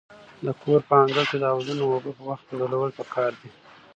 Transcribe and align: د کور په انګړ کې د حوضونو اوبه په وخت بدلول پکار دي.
د 0.45 0.47
کور 0.61 0.79
په 0.89 0.93
انګړ 1.03 1.25
کې 1.29 1.37
د 1.39 1.45
حوضونو 1.53 1.83
اوبه 1.93 2.11
په 2.17 2.23
وخت 2.29 2.45
بدلول 2.51 2.91
پکار 2.99 3.31
دي. 3.41 3.49